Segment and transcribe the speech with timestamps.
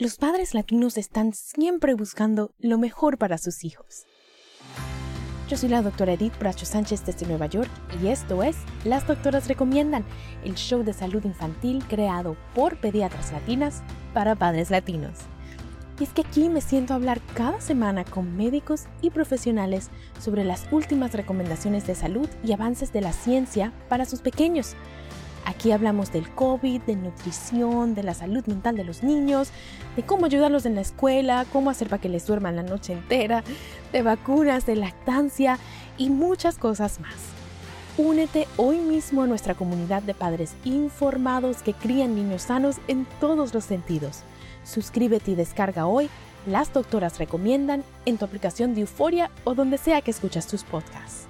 [0.00, 4.06] Los padres latinos están siempre buscando lo mejor para sus hijos.
[5.46, 7.68] Yo soy la doctora Edith Bracho Sánchez desde Nueva York
[8.02, 10.06] y esto es Las Doctoras Recomiendan,
[10.42, 13.82] el show de salud infantil creado por pediatras latinas
[14.14, 15.18] para padres latinos.
[15.98, 20.44] Y es que aquí me siento a hablar cada semana con médicos y profesionales sobre
[20.44, 24.76] las últimas recomendaciones de salud y avances de la ciencia para sus pequeños
[25.44, 29.50] Aquí hablamos del COVID, de nutrición, de la salud mental de los niños,
[29.96, 33.42] de cómo ayudarlos en la escuela, cómo hacer para que les duerman la noche entera,
[33.92, 35.58] de vacunas, de lactancia
[35.96, 37.16] y muchas cosas más.
[37.98, 43.52] Únete hoy mismo a nuestra comunidad de padres informados que crían niños sanos en todos
[43.52, 44.20] los sentidos.
[44.64, 46.08] Suscríbete y descarga hoy.
[46.46, 51.29] Las doctoras recomiendan en tu aplicación de Euforia o donde sea que escuchas tus podcasts.